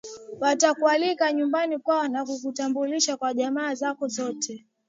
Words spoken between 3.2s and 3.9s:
jamaa